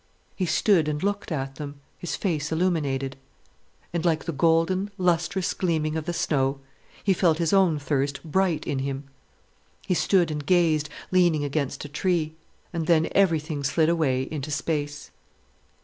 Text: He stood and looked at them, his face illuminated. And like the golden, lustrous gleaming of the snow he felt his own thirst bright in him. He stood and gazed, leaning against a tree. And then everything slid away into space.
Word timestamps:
He 0.35 0.47
stood 0.47 0.87
and 0.87 1.03
looked 1.03 1.31
at 1.31 1.57
them, 1.57 1.75
his 1.99 2.15
face 2.15 2.51
illuminated. 2.51 3.17
And 3.93 4.03
like 4.03 4.23
the 4.23 4.31
golden, 4.31 4.89
lustrous 4.97 5.53
gleaming 5.53 5.95
of 5.95 6.05
the 6.05 6.11
snow 6.11 6.59
he 7.03 7.13
felt 7.13 7.37
his 7.37 7.53
own 7.53 7.77
thirst 7.77 8.23
bright 8.23 8.65
in 8.65 8.79
him. 8.79 9.03
He 9.85 9.93
stood 9.93 10.31
and 10.31 10.43
gazed, 10.43 10.89
leaning 11.11 11.43
against 11.45 11.85
a 11.85 11.87
tree. 11.87 12.33
And 12.73 12.87
then 12.87 13.09
everything 13.11 13.63
slid 13.63 13.89
away 13.89 14.23
into 14.31 14.49
space. 14.49 15.11